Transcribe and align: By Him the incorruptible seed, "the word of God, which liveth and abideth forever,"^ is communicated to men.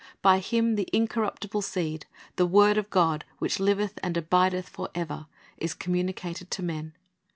By 0.23 0.39
Him 0.39 0.77
the 0.77 0.89
incorruptible 0.91 1.61
seed, 1.61 2.07
"the 2.35 2.47
word 2.47 2.79
of 2.79 2.89
God, 2.89 3.23
which 3.37 3.59
liveth 3.59 3.99
and 4.01 4.17
abideth 4.17 4.67
forever,"^ 4.67 5.27
is 5.57 5.75
communicated 5.75 6.49
to 6.49 6.63
men. 6.63 6.93